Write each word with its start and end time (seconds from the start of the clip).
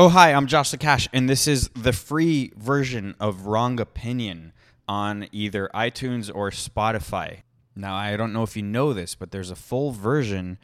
Oh, 0.00 0.10
hi, 0.10 0.32
I'm 0.32 0.46
Josh 0.46 0.70
the 0.70 0.78
Cash, 0.78 1.08
and 1.12 1.28
this 1.28 1.48
is 1.48 1.70
the 1.70 1.92
free 1.92 2.52
version 2.56 3.16
of 3.18 3.46
Wrong 3.46 3.80
Opinion 3.80 4.52
on 4.86 5.26
either 5.32 5.68
iTunes 5.74 6.30
or 6.32 6.52
Spotify. 6.52 7.38
Now, 7.74 7.96
I 7.96 8.16
don't 8.16 8.32
know 8.32 8.44
if 8.44 8.56
you 8.56 8.62
know 8.62 8.92
this, 8.92 9.16
but 9.16 9.32
there's 9.32 9.50
a 9.50 9.56
full 9.56 9.90
version 9.90 10.58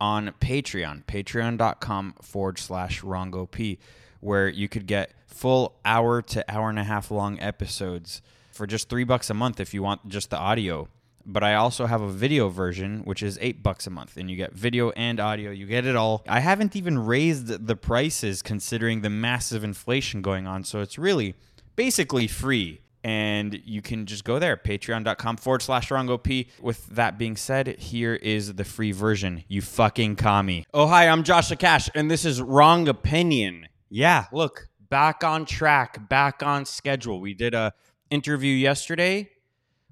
on 0.00 0.32
Patreon, 0.40 1.04
patreon.com 1.06 2.14
forward 2.22 2.60
slash 2.60 3.02
WrongOP, 3.02 3.78
where 4.20 4.48
you 4.48 4.68
could 4.68 4.86
get 4.86 5.10
full 5.26 5.80
hour 5.84 6.22
to 6.22 6.44
hour 6.48 6.70
and 6.70 6.78
a 6.78 6.84
half 6.84 7.10
long 7.10 7.40
episodes 7.40 8.22
for 8.52 8.68
just 8.68 8.88
three 8.88 9.02
bucks 9.02 9.28
a 9.28 9.34
month 9.34 9.58
if 9.58 9.74
you 9.74 9.82
want 9.82 10.08
just 10.08 10.30
the 10.30 10.38
audio 10.38 10.86
but 11.26 11.42
I 11.42 11.54
also 11.54 11.86
have 11.86 12.00
a 12.00 12.08
video 12.08 12.48
version, 12.48 13.00
which 13.04 13.22
is 13.22 13.36
eight 13.40 13.62
bucks 13.62 13.86
a 13.86 13.90
month, 13.90 14.16
and 14.16 14.30
you 14.30 14.36
get 14.36 14.52
video 14.52 14.90
and 14.90 15.18
audio. 15.18 15.50
You 15.50 15.66
get 15.66 15.84
it 15.84 15.96
all. 15.96 16.24
I 16.28 16.40
haven't 16.40 16.76
even 16.76 16.98
raised 16.98 17.66
the 17.66 17.76
prices 17.76 18.42
considering 18.42 19.02
the 19.02 19.10
massive 19.10 19.64
inflation 19.64 20.22
going 20.22 20.46
on, 20.46 20.64
so 20.64 20.80
it's 20.80 20.98
really 20.98 21.34
basically 21.74 22.26
free. 22.26 22.80
And 23.02 23.60
you 23.64 23.82
can 23.82 24.06
just 24.06 24.24
go 24.24 24.40
there, 24.40 24.56
patreon.com 24.56 25.36
forward 25.36 25.62
slash 25.62 25.90
WrongOP. 25.90 26.48
With 26.60 26.86
that 26.88 27.18
being 27.18 27.36
said, 27.36 27.78
here 27.78 28.14
is 28.14 28.54
the 28.54 28.64
free 28.64 28.90
version. 28.90 29.44
You 29.46 29.62
fucking 29.62 30.16
commie. 30.16 30.66
Oh, 30.74 30.88
hi, 30.88 31.08
I'm 31.08 31.22
Josh 31.22 31.50
Cash, 31.50 31.88
and 31.94 32.10
this 32.10 32.24
is 32.24 32.42
Wrong 32.42 32.88
Opinion. 32.88 33.68
Yeah, 33.88 34.24
look, 34.32 34.68
back 34.88 35.22
on 35.22 35.44
track, 35.44 36.08
back 36.08 36.42
on 36.42 36.64
schedule. 36.64 37.20
We 37.20 37.34
did 37.34 37.54
a 37.54 37.74
interview 38.10 38.54
yesterday 38.54 39.30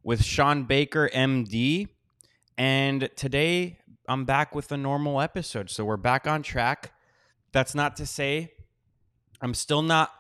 with 0.05 0.23
Shawn 0.23 0.65
Baker, 0.65 1.11
MD. 1.13 1.89
And 2.57 3.09
today 3.17 3.79
I'm 4.07 4.25
back 4.27 4.55
with 4.55 4.71
a 4.71 4.77
normal 4.77 5.21
episode. 5.21 5.71
So 5.71 5.85
we're 5.85 5.97
back 5.97 6.27
on 6.27 6.43
track. 6.43 6.93
That's 7.53 7.75
not 7.75 7.97
to 7.97 8.07
say 8.07 8.53
I'm 9.41 9.55
still 9.55 9.83
not 9.83 10.13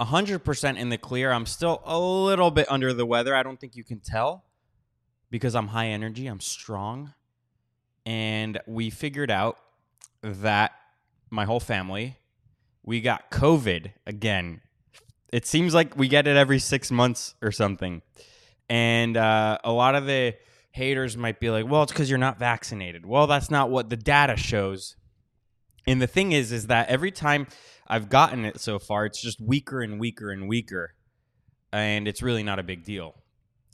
100% 0.00 0.78
in 0.78 0.88
the 0.88 0.98
clear. 0.98 1.30
I'm 1.30 1.46
still 1.46 1.82
a 1.84 1.98
little 1.98 2.50
bit 2.50 2.66
under 2.70 2.92
the 2.92 3.06
weather. 3.06 3.34
I 3.34 3.42
don't 3.42 3.60
think 3.60 3.76
you 3.76 3.84
can 3.84 4.00
tell 4.00 4.44
because 5.30 5.54
I'm 5.54 5.68
high 5.68 5.88
energy, 5.88 6.26
I'm 6.26 6.40
strong. 6.40 7.12
And 8.04 8.60
we 8.66 8.90
figured 8.90 9.30
out 9.30 9.58
that 10.22 10.72
my 11.30 11.44
whole 11.44 11.60
family, 11.60 12.16
we 12.82 13.00
got 13.00 13.30
COVID 13.30 13.92
again. 14.06 14.62
It 15.32 15.46
seems 15.46 15.72
like 15.72 15.96
we 15.96 16.08
get 16.08 16.26
it 16.26 16.36
every 16.36 16.58
six 16.58 16.90
months 16.90 17.34
or 17.40 17.52
something. 17.52 18.02
And 18.72 19.18
uh, 19.18 19.58
a 19.64 19.70
lot 19.70 19.94
of 19.94 20.06
the 20.06 20.34
haters 20.70 21.14
might 21.14 21.38
be 21.38 21.50
like, 21.50 21.68
well, 21.68 21.82
it's 21.82 21.92
because 21.92 22.08
you're 22.08 22.18
not 22.18 22.38
vaccinated. 22.38 23.04
Well, 23.04 23.26
that's 23.26 23.50
not 23.50 23.68
what 23.68 23.90
the 23.90 23.98
data 23.98 24.34
shows. 24.34 24.96
And 25.86 26.00
the 26.00 26.06
thing 26.06 26.32
is, 26.32 26.52
is 26.52 26.68
that 26.68 26.88
every 26.88 27.10
time 27.10 27.48
I've 27.86 28.08
gotten 28.08 28.46
it 28.46 28.60
so 28.60 28.78
far, 28.78 29.04
it's 29.04 29.20
just 29.20 29.42
weaker 29.42 29.82
and 29.82 30.00
weaker 30.00 30.30
and 30.30 30.48
weaker. 30.48 30.94
And 31.70 32.08
it's 32.08 32.22
really 32.22 32.42
not 32.42 32.58
a 32.58 32.62
big 32.62 32.82
deal. 32.82 33.14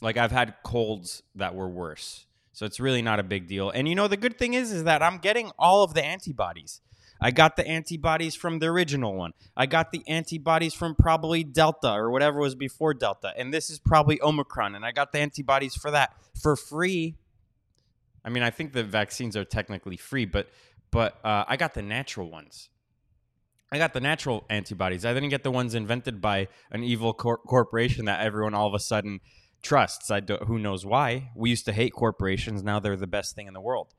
Like 0.02 0.16
I've 0.16 0.32
had 0.32 0.56
colds 0.64 1.22
that 1.36 1.54
were 1.54 1.68
worse. 1.68 2.26
So 2.52 2.66
it's 2.66 2.80
really 2.80 3.00
not 3.00 3.20
a 3.20 3.22
big 3.22 3.46
deal. 3.46 3.70
And 3.70 3.88
you 3.88 3.94
know, 3.94 4.08
the 4.08 4.16
good 4.16 4.36
thing 4.36 4.54
is, 4.54 4.72
is 4.72 4.82
that 4.82 5.00
I'm 5.00 5.18
getting 5.18 5.52
all 5.60 5.84
of 5.84 5.94
the 5.94 6.04
antibodies. 6.04 6.80
I 7.20 7.30
got 7.30 7.56
the 7.56 7.66
antibodies 7.66 8.34
from 8.34 8.60
the 8.60 8.66
original 8.66 9.14
one. 9.14 9.32
I 9.56 9.66
got 9.66 9.90
the 9.90 10.02
antibodies 10.06 10.74
from 10.74 10.94
probably 10.94 11.42
Delta 11.42 11.92
or 11.92 12.10
whatever 12.10 12.38
was 12.38 12.54
before 12.54 12.94
Delta. 12.94 13.32
And 13.36 13.52
this 13.52 13.70
is 13.70 13.78
probably 13.78 14.20
Omicron. 14.22 14.74
And 14.74 14.84
I 14.84 14.92
got 14.92 15.12
the 15.12 15.18
antibodies 15.18 15.74
for 15.74 15.90
that 15.90 16.14
for 16.40 16.54
free. 16.54 17.16
I 18.24 18.30
mean, 18.30 18.42
I 18.42 18.50
think 18.50 18.72
the 18.72 18.84
vaccines 18.84 19.36
are 19.36 19.44
technically 19.44 19.96
free, 19.96 20.26
but 20.26 20.48
but 20.90 21.18
uh, 21.24 21.44
I 21.46 21.56
got 21.56 21.74
the 21.74 21.82
natural 21.82 22.30
ones. 22.30 22.70
I 23.70 23.76
got 23.76 23.92
the 23.92 24.00
natural 24.00 24.44
antibodies. 24.48 25.04
I 25.04 25.12
didn't 25.12 25.28
get 25.28 25.42
the 25.42 25.50
ones 25.50 25.74
invented 25.74 26.20
by 26.20 26.48
an 26.70 26.82
evil 26.82 27.12
cor- 27.12 27.38
corporation 27.38 28.06
that 28.06 28.20
everyone 28.20 28.54
all 28.54 28.66
of 28.66 28.74
a 28.74 28.78
sudden 28.78 29.20
trusts. 29.62 30.10
I 30.10 30.20
do, 30.20 30.36
who 30.46 30.58
knows 30.58 30.86
why? 30.86 31.30
We 31.34 31.50
used 31.50 31.66
to 31.66 31.72
hate 31.72 31.92
corporations. 31.92 32.62
Now 32.62 32.80
they're 32.80 32.96
the 32.96 33.06
best 33.06 33.34
thing 33.34 33.46
in 33.46 33.52
the 33.52 33.60
world 33.60 33.94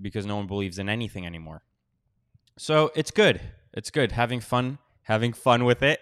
because 0.00 0.26
no 0.26 0.36
one 0.36 0.48
believes 0.48 0.78
in 0.78 0.88
anything 0.88 1.24
anymore. 1.24 1.62
So 2.58 2.90
it's 2.94 3.10
good. 3.10 3.40
It's 3.74 3.90
good 3.90 4.12
having 4.12 4.40
fun, 4.40 4.78
having 5.02 5.32
fun 5.34 5.64
with 5.64 5.82
it, 5.82 6.00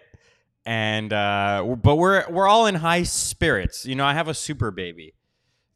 and 0.64 1.12
uh, 1.12 1.76
but 1.82 1.96
we're 1.96 2.24
we're 2.30 2.46
all 2.46 2.66
in 2.66 2.76
high 2.76 3.02
spirits. 3.02 3.84
You 3.84 3.96
know, 3.96 4.04
I 4.04 4.14
have 4.14 4.28
a 4.28 4.34
super 4.34 4.70
baby. 4.70 5.14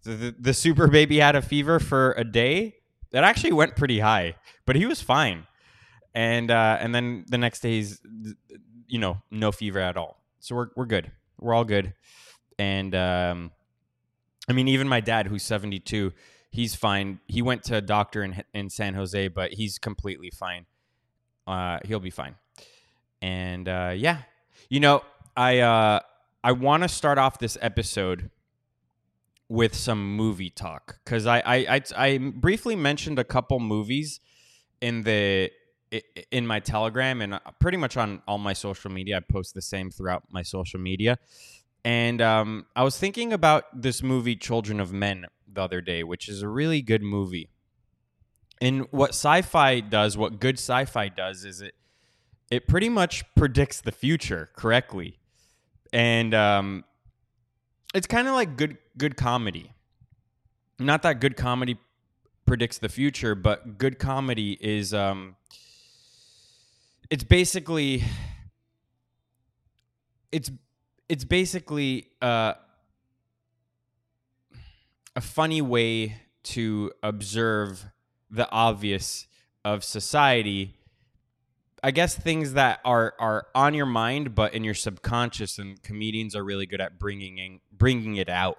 The, 0.04 0.10
the, 0.10 0.34
the 0.38 0.54
super 0.54 0.86
baby 0.86 1.18
had 1.18 1.34
a 1.34 1.42
fever 1.42 1.80
for 1.80 2.12
a 2.12 2.24
day. 2.24 2.76
That 3.10 3.24
actually 3.24 3.52
went 3.52 3.74
pretty 3.74 4.00
high, 4.00 4.36
but 4.66 4.76
he 4.76 4.86
was 4.86 5.00
fine. 5.00 5.46
And 6.14 6.50
uh, 6.50 6.78
and 6.80 6.94
then 6.94 7.24
the 7.26 7.38
next 7.38 7.60
day 7.60 7.72
he's 7.72 8.00
you 8.86 8.98
know 8.98 9.18
no 9.30 9.50
fever 9.50 9.80
at 9.80 9.96
all. 9.96 10.22
So 10.38 10.54
we're 10.54 10.68
we're 10.76 10.86
good. 10.86 11.10
We're 11.40 11.54
all 11.54 11.64
good. 11.64 11.94
And 12.58 12.94
um, 12.94 13.50
I 14.48 14.52
mean, 14.52 14.68
even 14.68 14.86
my 14.88 15.00
dad, 15.00 15.26
who's 15.26 15.42
seventy 15.42 15.80
two 15.80 16.12
he's 16.58 16.74
fine. 16.74 17.20
He 17.28 17.40
went 17.40 17.62
to 17.64 17.76
a 17.76 17.80
doctor 17.80 18.24
in 18.24 18.42
in 18.52 18.68
San 18.68 18.94
Jose, 18.94 19.28
but 19.28 19.52
he's 19.52 19.78
completely 19.78 20.30
fine. 20.30 20.66
Uh, 21.46 21.78
he'll 21.84 22.00
be 22.00 22.10
fine. 22.10 22.34
And 23.22 23.68
uh, 23.68 23.92
yeah, 23.94 24.22
you 24.68 24.80
know, 24.80 25.02
I 25.36 25.60
uh, 25.60 26.00
I 26.42 26.52
want 26.52 26.82
to 26.82 26.88
start 26.88 27.16
off 27.16 27.38
this 27.38 27.56
episode 27.60 28.30
with 29.48 29.74
some 29.74 30.16
movie 30.16 30.50
talk 30.50 30.98
because 31.04 31.26
I, 31.26 31.38
I 31.38 31.56
I 31.76 31.82
I 31.96 32.18
briefly 32.18 32.74
mentioned 32.74 33.20
a 33.20 33.24
couple 33.24 33.60
movies 33.60 34.18
in 34.80 35.02
the 35.02 35.52
in 36.32 36.44
my 36.44 36.58
telegram 36.58 37.22
and 37.22 37.34
uh, 37.34 37.40
pretty 37.60 37.78
much 37.78 37.96
on 37.96 38.20
all 38.28 38.36
my 38.36 38.52
social 38.52 38.90
media 38.90 39.16
i 39.16 39.20
post 39.20 39.54
the 39.54 39.62
same 39.62 39.90
throughout 39.90 40.22
my 40.30 40.42
social 40.42 40.78
media 40.78 41.18
and 41.84 42.20
um, 42.20 42.66
I 42.74 42.82
was 42.82 42.98
thinking 42.98 43.32
about 43.32 43.82
this 43.82 44.02
movie, 44.02 44.36
Children 44.36 44.80
of 44.80 44.92
Men, 44.92 45.26
the 45.52 45.62
other 45.62 45.80
day, 45.80 46.02
which 46.02 46.28
is 46.28 46.42
a 46.42 46.48
really 46.48 46.82
good 46.82 47.02
movie. 47.02 47.48
And 48.60 48.86
what 48.90 49.10
sci-fi 49.10 49.80
does, 49.80 50.16
what 50.16 50.40
good 50.40 50.56
sci-fi 50.56 51.08
does, 51.08 51.44
is 51.44 51.60
it 51.60 51.74
it 52.50 52.66
pretty 52.66 52.88
much 52.88 53.24
predicts 53.34 53.80
the 53.80 53.92
future 53.92 54.50
correctly, 54.56 55.18
and 55.92 56.34
um, 56.34 56.84
it's 57.94 58.06
kind 58.06 58.26
of 58.26 58.34
like 58.34 58.56
good 58.56 58.78
good 58.96 59.16
comedy. 59.16 59.72
Not 60.78 61.02
that 61.02 61.20
good 61.20 61.36
comedy 61.36 61.78
predicts 62.46 62.78
the 62.78 62.88
future, 62.88 63.34
but 63.34 63.78
good 63.78 63.98
comedy 63.98 64.58
is 64.60 64.92
um, 64.94 65.36
it's 67.10 67.24
basically 67.24 68.02
it's 70.32 70.50
it's 71.08 71.24
basically 71.24 72.08
uh, 72.20 72.54
a 75.16 75.20
funny 75.20 75.62
way 75.62 76.16
to 76.44 76.92
observe 77.02 77.86
the 78.30 78.50
obvious 78.50 79.26
of 79.64 79.82
society. 79.84 80.74
I 81.82 81.92
guess 81.92 82.14
things 82.14 82.54
that 82.54 82.80
are 82.84 83.14
are 83.18 83.46
on 83.54 83.74
your 83.74 83.86
mind, 83.86 84.34
but 84.34 84.52
in 84.54 84.64
your 84.64 84.74
subconscious, 84.74 85.58
and 85.58 85.82
comedians 85.82 86.34
are 86.34 86.44
really 86.44 86.66
good 86.66 86.80
at 86.80 86.98
bringing 86.98 87.38
in, 87.38 87.60
bringing 87.72 88.16
it 88.16 88.28
out, 88.28 88.58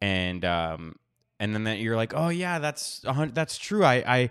and 0.00 0.44
um, 0.44 0.96
and 1.40 1.54
then 1.54 1.64
that 1.64 1.78
you're 1.78 1.96
like, 1.96 2.12
oh 2.14 2.28
yeah, 2.28 2.58
that's 2.58 3.02
that's 3.32 3.56
true. 3.56 3.84
I 3.84 3.94
I 4.06 4.30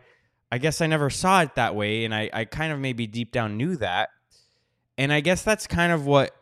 I 0.51 0.57
guess 0.59 0.79
I 0.81 0.87
never 0.87 1.09
saw 1.09 1.41
it 1.41 1.55
that 1.55 1.75
way, 1.75 2.05
and 2.05 2.13
I 2.13 2.29
I 2.31 2.45
kind 2.45 2.71
of 2.71 2.79
maybe 2.79 3.07
deep 3.07 3.31
down 3.31 3.57
knew 3.57 3.75
that, 3.77 4.09
and 4.97 5.11
I 5.11 5.19
guess 5.19 5.41
that's 5.41 5.65
kind 5.65 5.91
of 5.91 6.05
what 6.05 6.35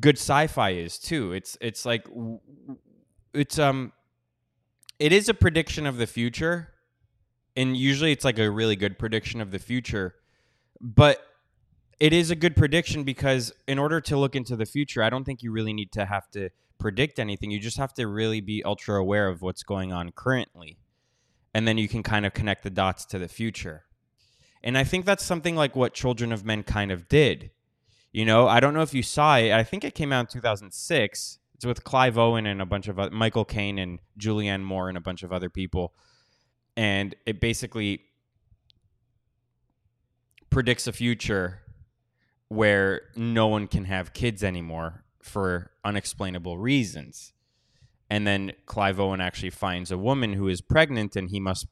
good 0.00 0.16
sci-fi 0.16 0.70
is 0.70 0.98
too. 0.98 1.32
It's 1.32 1.56
it's 1.60 1.84
like 1.84 2.06
it's 3.32 3.58
um 3.58 3.92
it 4.98 5.12
is 5.12 5.28
a 5.28 5.34
prediction 5.34 5.86
of 5.86 5.96
the 5.96 6.06
future 6.06 6.70
and 7.56 7.76
usually 7.76 8.12
it's 8.12 8.24
like 8.24 8.38
a 8.38 8.50
really 8.50 8.76
good 8.76 8.98
prediction 8.98 9.40
of 9.40 9.50
the 9.50 9.58
future 9.58 10.14
but 10.80 11.18
it 12.00 12.12
is 12.12 12.30
a 12.30 12.36
good 12.36 12.56
prediction 12.56 13.04
because 13.04 13.52
in 13.66 13.78
order 13.78 14.00
to 14.00 14.16
look 14.16 14.36
into 14.36 14.54
the 14.56 14.66
future 14.66 15.02
i 15.02 15.10
don't 15.10 15.24
think 15.24 15.42
you 15.42 15.50
really 15.50 15.72
need 15.72 15.90
to 15.90 16.04
have 16.04 16.30
to 16.30 16.48
predict 16.78 17.18
anything. 17.18 17.50
You 17.50 17.60
just 17.60 17.78
have 17.78 17.94
to 17.94 18.06
really 18.06 18.42
be 18.42 18.62
ultra 18.62 18.96
aware 19.00 19.28
of 19.28 19.40
what's 19.40 19.62
going 19.62 19.90
on 19.90 20.12
currently 20.12 20.76
and 21.54 21.66
then 21.66 21.78
you 21.78 21.88
can 21.88 22.02
kind 22.02 22.26
of 22.26 22.34
connect 22.34 22.62
the 22.62 22.68
dots 22.68 23.06
to 23.06 23.18
the 23.18 23.26
future. 23.26 23.84
And 24.62 24.76
i 24.76 24.84
think 24.84 25.06
that's 25.06 25.24
something 25.24 25.56
like 25.56 25.74
what 25.74 25.94
children 25.94 26.30
of 26.32 26.44
men 26.44 26.62
kind 26.62 26.92
of 26.92 27.08
did 27.08 27.50
you 28.14 28.24
know, 28.24 28.46
I 28.46 28.60
don't 28.60 28.74
know 28.74 28.82
if 28.82 28.94
you 28.94 29.02
saw 29.02 29.36
it. 29.38 29.50
I 29.50 29.64
think 29.64 29.82
it 29.82 29.96
came 29.96 30.12
out 30.12 30.20
in 30.20 30.26
2006. 30.28 31.38
It's 31.56 31.66
with 31.66 31.82
Clive 31.82 32.16
Owen 32.16 32.46
and 32.46 32.62
a 32.62 32.66
bunch 32.66 32.86
of 32.86 33.12
Michael 33.12 33.44
Caine 33.44 33.76
and 33.76 33.98
Julianne 34.18 34.62
Moore 34.62 34.88
and 34.88 34.96
a 34.96 35.00
bunch 35.00 35.24
of 35.24 35.32
other 35.32 35.50
people. 35.50 35.92
And 36.76 37.16
it 37.26 37.40
basically 37.40 38.02
predicts 40.48 40.86
a 40.86 40.92
future 40.92 41.62
where 42.46 43.02
no 43.16 43.48
one 43.48 43.66
can 43.66 43.86
have 43.86 44.12
kids 44.12 44.44
anymore 44.44 45.02
for 45.20 45.72
unexplainable 45.84 46.56
reasons. 46.56 47.32
And 48.08 48.24
then 48.24 48.52
Clive 48.66 49.00
Owen 49.00 49.20
actually 49.20 49.50
finds 49.50 49.90
a 49.90 49.98
woman 49.98 50.34
who 50.34 50.46
is 50.46 50.60
pregnant 50.60 51.16
and 51.16 51.30
he 51.30 51.40
must 51.40 51.66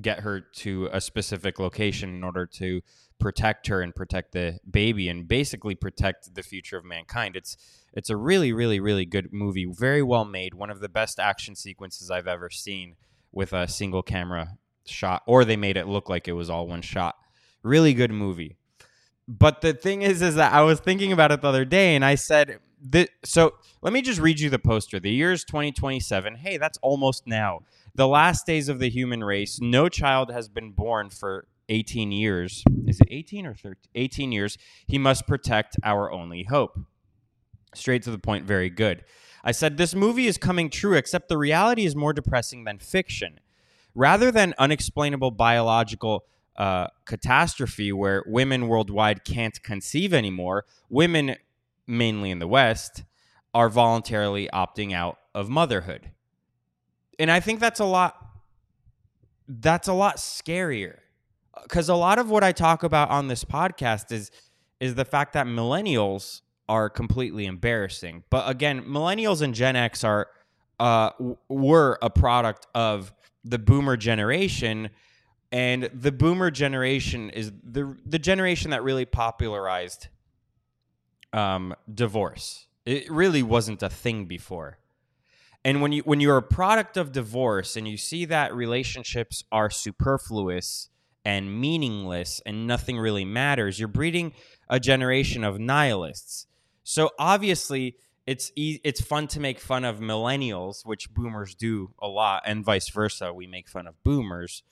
get 0.00 0.20
her 0.20 0.40
to 0.40 0.88
a 0.92 1.00
specific 1.00 1.58
location 1.58 2.14
in 2.14 2.24
order 2.24 2.46
to 2.46 2.80
protect 3.18 3.66
her 3.68 3.80
and 3.82 3.94
protect 3.94 4.32
the 4.32 4.58
baby 4.68 5.08
and 5.08 5.28
basically 5.28 5.74
protect 5.74 6.34
the 6.34 6.42
future 6.42 6.78
of 6.78 6.84
mankind. 6.84 7.36
It's 7.36 7.56
it's 7.92 8.10
a 8.10 8.16
really 8.16 8.52
really 8.52 8.80
really 8.80 9.04
good 9.04 9.32
movie, 9.32 9.66
very 9.66 10.02
well 10.02 10.24
made, 10.24 10.54
one 10.54 10.70
of 10.70 10.80
the 10.80 10.88
best 10.88 11.18
action 11.18 11.54
sequences 11.54 12.10
I've 12.10 12.26
ever 12.26 12.50
seen 12.50 12.96
with 13.30 13.52
a 13.52 13.68
single 13.68 14.02
camera 14.02 14.58
shot 14.86 15.22
or 15.26 15.44
they 15.44 15.56
made 15.56 15.76
it 15.76 15.86
look 15.86 16.08
like 16.08 16.26
it 16.26 16.32
was 16.32 16.50
all 16.50 16.66
one 16.66 16.82
shot. 16.82 17.16
Really 17.62 17.94
good 17.94 18.10
movie. 18.10 18.56
But 19.28 19.60
the 19.60 19.72
thing 19.72 20.02
is 20.02 20.22
is 20.22 20.34
that 20.34 20.52
I 20.52 20.62
was 20.62 20.80
thinking 20.80 21.12
about 21.12 21.32
it 21.32 21.42
the 21.42 21.48
other 21.48 21.64
day 21.64 21.94
and 21.94 22.04
I 22.04 22.16
said 22.16 22.58
that, 22.90 23.10
so 23.24 23.54
let 23.80 23.92
me 23.92 24.02
just 24.02 24.20
read 24.20 24.40
you 24.40 24.50
the 24.50 24.58
poster. 24.58 24.98
The 24.98 25.10
year 25.10 25.32
is 25.32 25.44
2027. 25.44 26.36
Hey, 26.36 26.56
that's 26.56 26.78
almost 26.82 27.26
now. 27.26 27.60
The 27.94 28.08
last 28.08 28.46
days 28.46 28.68
of 28.68 28.78
the 28.78 28.88
human 28.88 29.22
race. 29.22 29.60
No 29.60 29.88
child 29.88 30.30
has 30.30 30.48
been 30.48 30.72
born 30.72 31.10
for 31.10 31.46
18 31.68 32.12
years. 32.12 32.64
Is 32.86 33.00
it 33.00 33.08
18 33.10 33.46
or 33.46 33.54
13? 33.54 33.76
18 33.94 34.32
years. 34.32 34.58
He 34.86 34.98
must 34.98 35.26
protect 35.26 35.76
our 35.84 36.10
only 36.10 36.44
hope. 36.44 36.78
Straight 37.74 38.02
to 38.02 38.10
the 38.10 38.18
point, 38.18 38.44
very 38.44 38.70
good. 38.70 39.04
I 39.44 39.52
said, 39.52 39.76
This 39.76 39.94
movie 39.94 40.26
is 40.26 40.36
coming 40.38 40.70
true, 40.70 40.94
except 40.94 41.28
the 41.28 41.38
reality 41.38 41.84
is 41.84 41.96
more 41.96 42.12
depressing 42.12 42.64
than 42.64 42.78
fiction. 42.78 43.40
Rather 43.94 44.30
than 44.30 44.54
unexplainable 44.58 45.30
biological 45.30 46.24
uh, 46.56 46.86
catastrophe 47.04 47.92
where 47.92 48.24
women 48.26 48.68
worldwide 48.68 49.24
can't 49.24 49.62
conceive 49.62 50.12
anymore, 50.12 50.64
women, 50.88 51.36
mainly 51.92 52.30
in 52.30 52.38
the 52.38 52.48
West, 52.48 53.04
are 53.54 53.68
voluntarily 53.68 54.48
opting 54.52 54.92
out 54.92 55.18
of 55.34 55.48
motherhood. 55.48 56.10
And 57.18 57.30
I 57.30 57.40
think 57.40 57.60
that's 57.60 57.80
a 57.80 57.84
lot 57.84 58.16
that's 59.48 59.88
a 59.88 59.92
lot 59.92 60.16
scarier 60.16 60.98
cuz 61.68 61.88
a 61.88 61.94
lot 61.94 62.18
of 62.18 62.30
what 62.30 62.42
I 62.42 62.52
talk 62.52 62.82
about 62.82 63.10
on 63.10 63.28
this 63.28 63.44
podcast 63.44 64.10
is 64.10 64.30
is 64.80 64.94
the 64.94 65.04
fact 65.04 65.34
that 65.34 65.46
millennials 65.46 66.40
are 66.68 66.88
completely 66.88 67.44
embarrassing. 67.44 68.24
But 68.30 68.48
again, 68.48 68.82
millennials 68.82 69.42
and 69.42 69.54
Gen 69.54 69.76
X 69.76 70.02
are 70.04 70.28
uh, 70.80 71.10
were 71.48 71.98
a 72.02 72.10
product 72.10 72.66
of 72.74 73.12
the 73.44 73.58
boomer 73.58 73.96
generation 73.96 74.90
and 75.52 75.90
the 75.92 76.10
boomer 76.10 76.50
generation 76.50 77.28
is 77.30 77.52
the 77.62 77.94
the 78.06 78.18
generation 78.18 78.70
that 78.70 78.82
really 78.82 79.04
popularized 79.04 80.08
um, 81.32 81.74
divorce 81.92 82.66
it 82.84 83.10
really 83.10 83.42
wasn't 83.42 83.82
a 83.82 83.88
thing 83.88 84.26
before 84.26 84.78
and 85.64 85.80
when 85.80 85.92
you 85.92 86.02
when 86.02 86.20
you're 86.20 86.36
a 86.36 86.42
product 86.42 86.96
of 86.96 87.12
divorce 87.12 87.76
and 87.76 87.86
you 87.86 87.96
see 87.96 88.24
that 88.24 88.54
relationships 88.54 89.44
are 89.52 89.70
superfluous 89.70 90.88
and 91.24 91.60
meaningless 91.60 92.40
and 92.44 92.66
nothing 92.66 92.98
really 92.98 93.24
matters 93.24 93.78
you're 93.78 93.88
breeding 93.88 94.32
a 94.68 94.80
generation 94.80 95.44
of 95.44 95.58
nihilists 95.58 96.46
so 96.82 97.10
obviously 97.18 97.96
it's 98.26 98.52
e- 98.56 98.80
it's 98.84 99.00
fun 99.00 99.26
to 99.28 99.40
make 99.40 99.58
fun 99.58 99.84
of 99.84 99.98
millennials, 99.98 100.86
which 100.86 101.12
boomers 101.12 101.54
do 101.54 101.92
a 102.00 102.08
lot, 102.08 102.42
and 102.46 102.64
vice 102.64 102.88
versa. 102.88 103.32
We 103.32 103.46
make 103.46 103.68
fun 103.68 103.86
of 103.86 104.00
boomers. 104.04 104.62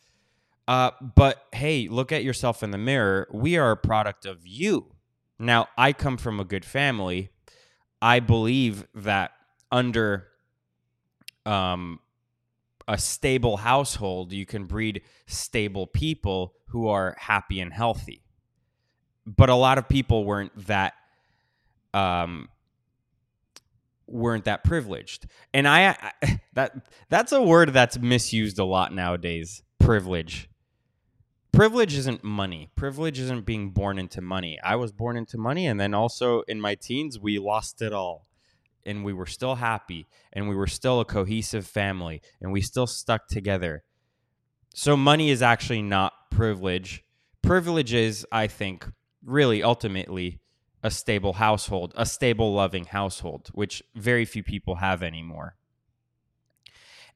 Uh, 0.69 0.93
but 1.17 1.47
hey, 1.53 1.89
look 1.89 2.12
at 2.12 2.23
yourself 2.23 2.62
in 2.62 2.71
the 2.71 2.79
mirror. 2.79 3.29
We 3.33 3.57
are 3.57 3.73
a 3.73 3.77
product 3.77 4.25
of 4.25 4.47
you. 4.47 4.95
Now, 5.41 5.69
I 5.79 5.95
come 5.95 6.19
from 6.19 6.39
a 6.39 6.45
good 6.45 6.67
family. 6.67 7.31
I 8.03 8.21
believe 8.21 8.87
that 8.95 9.31
under 9.73 10.27
um, 11.47 11.99
a 12.87 12.99
stable 12.99 13.57
household, 13.57 14.33
you 14.33 14.45
can 14.45 14.67
breed 14.67 15.01
stable 15.27 15.87
people 15.87 16.53
who 16.67 16.89
are 16.89 17.17
happy 17.19 17.59
and 17.59 17.73
healthy. 17.73 18.23
But 19.27 19.49
a 19.49 19.55
lot 19.55 19.79
of 19.79 19.89
people 19.89 20.25
weren't 20.25 20.53
that 20.67 20.93
um, 21.95 22.51
weren't 24.07 24.45
that 24.45 24.63
privileged. 24.63 25.27
And 25.55 25.67
I, 25.67 25.97
I, 26.23 26.41
that 26.53 26.77
that's 27.09 27.33
a 27.33 27.41
word 27.41 27.73
that's 27.73 27.99
misused 27.99 28.59
a 28.59 28.65
lot 28.65 28.93
nowadays. 28.95 29.63
Privilege. 29.79 30.50
Privilege 31.61 31.93
isn't 31.93 32.25
money. 32.25 32.71
Privilege 32.75 33.19
isn't 33.19 33.45
being 33.45 33.69
born 33.69 33.99
into 33.99 34.23
money. 34.23 34.59
I 34.65 34.77
was 34.77 34.93
born 34.93 35.19
into 35.19 35.37
money 35.37 35.67
and 35.67 35.79
then 35.79 35.93
also 35.93 36.41
in 36.49 36.59
my 36.59 36.75
teens 36.75 37.21
we 37.21 37.39
lost 37.39 37.83
it 37.83 37.93
all. 37.93 38.27
And 38.87 39.05
we 39.05 39.12
were 39.12 39.27
still 39.27 39.57
happy 39.57 40.07
and 40.33 40.49
we 40.49 40.55
were 40.55 40.67
still 40.67 41.01
a 41.01 41.05
cohesive 41.05 41.67
family 41.67 42.23
and 42.41 42.51
we 42.51 42.62
still 42.62 42.87
stuck 42.87 43.29
together. 43.29 43.83
So 44.73 44.97
money 44.97 45.29
is 45.29 45.43
actually 45.43 45.83
not 45.83 46.31
privilege. 46.31 47.05
Privilege 47.43 47.93
is, 47.93 48.27
I 48.33 48.47
think, 48.47 48.87
really 49.23 49.62
ultimately 49.62 50.41
a 50.83 50.91
stable 50.91 51.35
household, 51.35 51.93
a 51.95 52.07
stable, 52.07 52.55
loving 52.55 52.87
household, 52.87 53.51
which 53.53 53.83
very 53.95 54.25
few 54.25 54.43
people 54.43 54.77
have 54.77 55.03
anymore. 55.03 55.57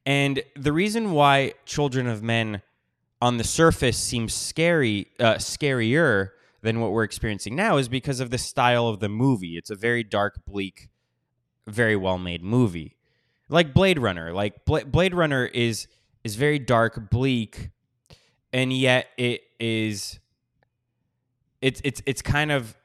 And 0.05 0.43
the 0.55 0.71
reason 0.71 1.13
why 1.13 1.53
Children 1.65 2.05
of 2.05 2.21
Men 2.21 2.61
on 3.21 3.37
the 3.37 3.43
surface 3.43 3.97
seems 3.97 4.33
scary, 4.33 5.07
uh, 5.19 5.35
scarier 5.35 6.29
than 6.61 6.79
what 6.81 6.91
we're 6.91 7.03
experiencing 7.03 7.55
now 7.55 7.77
is 7.77 7.87
because 7.87 8.19
of 8.19 8.31
the 8.31 8.37
style 8.37 8.87
of 8.87 8.99
the 8.99 9.09
movie. 9.09 9.57
It's 9.57 9.69
a 9.69 9.75
very 9.75 10.03
dark, 10.03 10.45
bleak, 10.45 10.89
very 11.67 11.95
well 11.95 12.17
made 12.17 12.43
movie. 12.43 12.97
Like 13.49 13.73
Blade 13.73 13.99
Runner. 13.99 14.33
Like 14.33 14.65
Bla- 14.65 14.85
Blade 14.85 15.13
Runner 15.13 15.45
is 15.45 15.87
is 16.23 16.35
very 16.35 16.57
dark, 16.57 17.11
bleak, 17.11 17.69
and 18.51 18.73
yet 18.73 19.07
it 19.17 19.41
is 19.59 20.19
it's 21.61 21.81
it's 21.83 22.01
it's 22.05 22.21
kind 22.21 22.51
of 22.51 22.75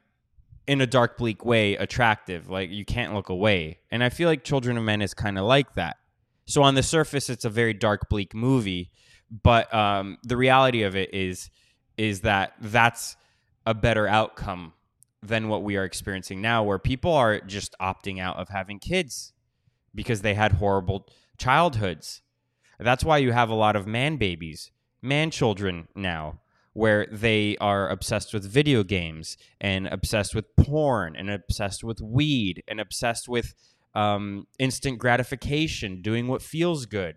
in 0.66 0.80
a 0.80 0.86
dark, 0.86 1.16
bleak 1.18 1.44
way 1.44 1.76
attractive. 1.76 2.48
Like 2.48 2.70
you 2.70 2.84
can't 2.84 3.14
look 3.14 3.28
away. 3.28 3.78
And 3.90 4.04
I 4.04 4.08
feel 4.08 4.28
like 4.28 4.44
Children 4.44 4.76
of 4.76 4.84
Men 4.84 5.02
is 5.02 5.14
kind 5.14 5.38
of 5.38 5.44
like 5.44 5.74
that. 5.74 5.96
So 6.46 6.62
on 6.62 6.74
the 6.74 6.82
surface, 6.82 7.30
it's 7.30 7.44
a 7.44 7.50
very 7.50 7.74
dark, 7.74 8.08
bleak 8.08 8.34
movie, 8.34 8.90
but 9.30 9.72
um, 9.74 10.18
the 10.22 10.36
reality 10.36 10.82
of 10.82 10.96
it 10.96 11.14
is 11.14 11.50
is 11.96 12.22
that 12.22 12.54
that's 12.60 13.16
a 13.66 13.74
better 13.74 14.06
outcome 14.08 14.72
than 15.22 15.48
what 15.48 15.62
we 15.62 15.76
are 15.76 15.84
experiencing 15.84 16.40
now, 16.40 16.62
where 16.62 16.78
people 16.78 17.12
are 17.12 17.40
just 17.40 17.74
opting 17.80 18.18
out 18.18 18.36
of 18.36 18.48
having 18.48 18.78
kids 18.78 19.34
because 19.94 20.22
they 20.22 20.34
had 20.34 20.52
horrible 20.52 21.06
childhoods. 21.36 22.22
That's 22.78 23.04
why 23.04 23.18
you 23.18 23.32
have 23.32 23.50
a 23.50 23.54
lot 23.54 23.76
of 23.76 23.86
man 23.86 24.16
babies, 24.16 24.72
man 25.02 25.30
children 25.30 25.88
now 25.94 26.40
where 26.72 27.06
they 27.10 27.56
are 27.60 27.88
obsessed 27.88 28.32
with 28.32 28.44
video 28.44 28.82
games 28.84 29.36
and 29.60 29.86
obsessed 29.88 30.34
with 30.34 30.44
porn 30.56 31.16
and 31.16 31.28
obsessed 31.30 31.82
with 31.82 32.00
weed 32.00 32.62
and 32.68 32.80
obsessed 32.80 33.28
with 33.28 33.54
um, 33.94 34.46
instant 34.58 34.98
gratification, 34.98 36.00
doing 36.00 36.28
what 36.28 36.42
feels 36.42 36.86
good. 36.86 37.16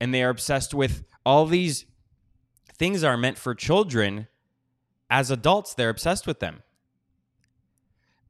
And 0.00 0.14
they 0.14 0.22
are 0.22 0.28
obsessed 0.28 0.72
with 0.72 1.04
all 1.26 1.44
these 1.44 1.84
things 2.78 3.02
are 3.02 3.16
meant 3.16 3.36
for 3.36 3.54
children. 3.54 4.28
As 5.10 5.30
adults, 5.30 5.74
they're 5.74 5.90
obsessed 5.90 6.26
with 6.26 6.40
them. 6.40 6.62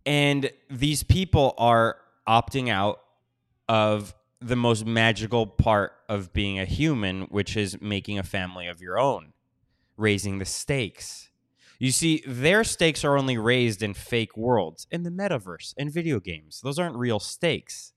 And 0.07 0.51
these 0.71 1.03
people 1.03 1.55
are 1.59 1.99
opting 2.27 2.71
out 2.71 3.01
of 3.69 4.15
the 4.41 4.57
most 4.57 4.87
magical 4.87 5.47
part 5.47 5.93
of 6.09 6.33
being 6.33 6.59
a 6.59 6.65
human, 6.65 7.23
which 7.23 7.57
is 7.57 7.81
making 7.81 8.19
a 8.19 8.23
family 8.23 8.67
of 8.67 8.81
your 8.81 8.99
own 8.99 9.35
raising 9.99 10.39
the 10.39 10.45
stakes. 10.45 11.31
You 11.79 11.91
see, 11.91 12.23
their 12.27 12.65
stakes 12.65 13.05
are 13.05 13.17
only 13.17 13.37
raised 13.37 13.83
in 13.83 13.95
fake 13.95 14.37
worlds, 14.37 14.87
in 14.91 15.03
the 15.03 15.11
metaverse, 15.11 15.75
in 15.77 15.91
video 15.91 16.21
games. 16.21 16.61
Those 16.63 16.79
aren't 16.79 16.97
real 16.97 17.19
stakes. 17.19 17.93